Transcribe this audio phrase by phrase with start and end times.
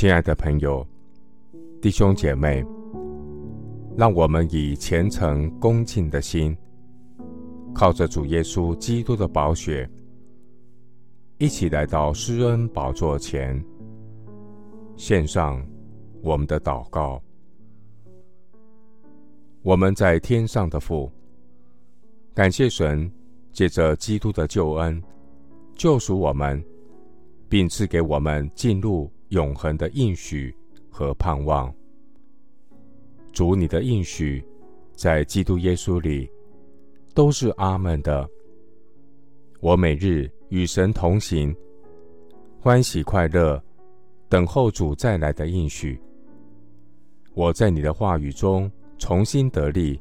[0.00, 0.82] 亲爱的朋友、
[1.82, 2.64] 弟兄姐妹，
[3.98, 6.56] 让我们以虔诚恭敬的心，
[7.74, 9.86] 靠着主耶稣基督的宝血，
[11.36, 13.62] 一起来到施恩宝座前，
[14.96, 15.62] 献上
[16.22, 17.22] 我们的祷告。
[19.60, 21.12] 我们在天上的父，
[22.32, 23.12] 感谢神
[23.52, 24.98] 借着基督的救恩，
[25.74, 26.64] 救赎我们，
[27.50, 30.54] 并赐给我们进入永恒的应许
[30.88, 31.74] 和盼望。
[33.32, 34.44] 主，你的应许
[34.94, 36.30] 在基督耶稣里
[37.12, 38.28] 都是阿门的。
[39.58, 41.52] 我每日与神同行，
[42.60, 43.60] 欢喜快乐，
[44.28, 46.00] 等候主再来的应许。
[47.34, 48.70] 我在你的话语中。
[49.02, 49.98] 重新得力，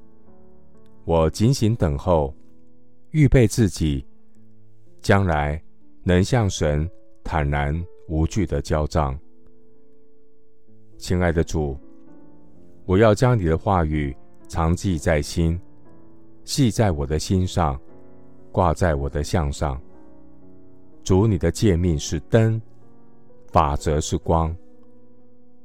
[1.06, 2.36] 我警醒等候，
[3.12, 4.06] 预备自己，
[5.00, 5.64] 将来
[6.04, 6.86] 能向神
[7.24, 7.74] 坦然
[8.10, 9.18] 无惧的交账。
[11.00, 11.78] 亲爱的主，
[12.86, 14.14] 我要将你的话语
[14.50, 15.58] 常记在心，
[16.44, 17.80] 系在我的心上，
[18.52, 19.82] 挂在我的项上。
[21.02, 22.62] 主，你的诫命是灯，
[23.48, 24.54] 法则是光，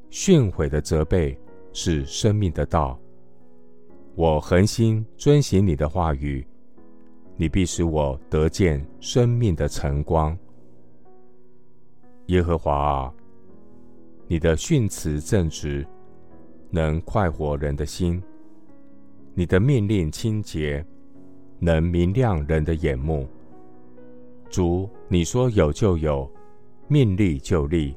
[0.08, 1.36] 训诲的责备
[1.72, 2.96] 是生命的道。
[4.14, 6.46] 我恒心遵行你的话语，
[7.36, 10.38] 你必使我得见生命的晨光。
[12.26, 13.14] 耶和华啊，
[14.26, 15.86] 你的训词正直，
[16.70, 18.20] 能快活人的心；
[19.34, 20.84] 你的命令清洁，
[21.58, 23.28] 能明亮人的眼目。
[24.48, 26.30] 主，你说有就有，
[26.88, 27.94] 命立就立。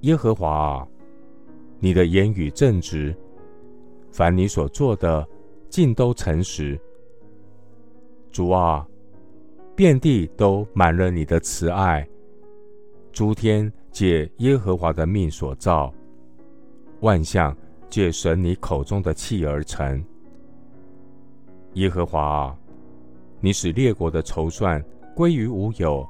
[0.00, 0.88] 耶和华啊，
[1.78, 3.14] 你的言语正直。
[4.12, 5.26] 凡你所做的，
[5.68, 6.78] 尽都诚实。
[8.32, 8.86] 主啊，
[9.74, 12.06] 遍地都满了你的慈爱。
[13.12, 15.90] 诸天借耶和华的命所造，
[17.00, 17.56] 万象
[17.88, 20.04] 借神你口中的气而成。
[21.72, 22.58] 耶和华啊，
[23.40, 26.06] 你使列国的筹算归于无有，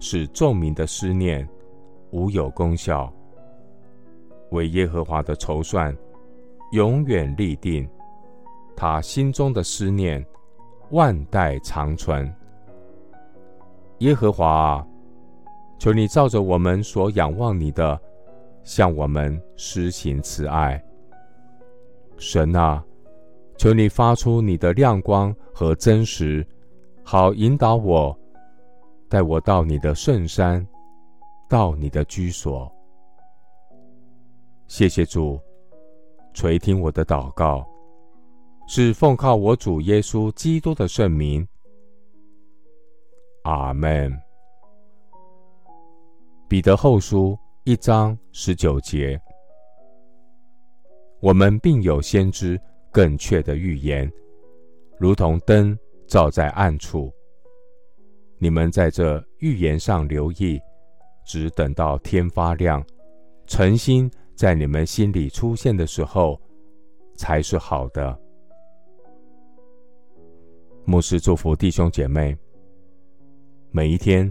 [0.00, 1.46] 使众民的思念
[2.12, 3.12] 无有功效。
[4.52, 5.94] 为耶和华的筹算。
[6.70, 7.86] 永远立定，
[8.74, 10.24] 他心中的思念，
[10.92, 12.34] 万代长存。
[13.98, 14.86] 耶和华啊，
[15.82, 18.00] 求你照着我们所仰望你的，
[18.62, 20.80] 向我们施行慈爱。
[22.16, 22.84] 神啊，
[23.58, 26.46] 求你发出你的亮光和真实，
[27.02, 28.16] 好引导我，
[29.08, 30.64] 带我到你的圣山，
[31.48, 32.72] 到你的居所。
[34.68, 35.36] 谢谢主。
[36.32, 37.66] 垂听我的祷告，
[38.68, 41.44] 是奉靠我主耶稣基督的圣名。
[43.42, 44.16] 阿门。
[46.52, 49.18] 彼得后书一章十九节，
[51.18, 54.12] 我们并有先知更确的预言，
[54.98, 55.74] 如同灯
[56.06, 57.10] 照在暗处。
[58.36, 60.60] 你们在这预言上留意，
[61.24, 62.84] 只等到天发亮，
[63.46, 64.10] 晨星。
[64.36, 66.38] 在你们心里出现的时候，
[67.16, 68.14] 才是好的。
[70.84, 72.36] 牧师祝福弟兄姐妹，
[73.70, 74.30] 每一天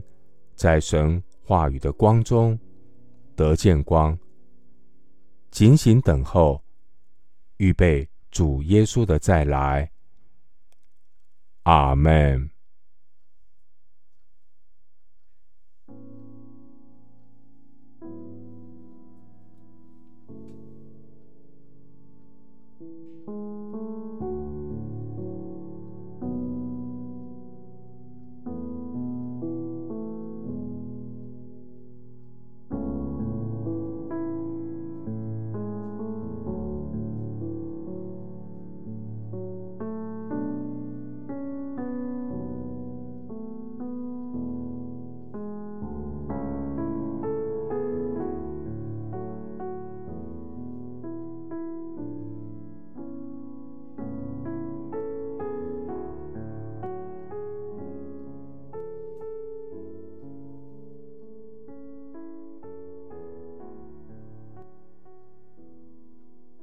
[0.54, 1.20] 在神
[1.52, 2.58] 话语的光中
[3.36, 4.18] 得见光，
[5.50, 6.64] 警醒等候，
[7.58, 9.92] 预备主耶稣的再来。
[11.64, 12.50] 阿门。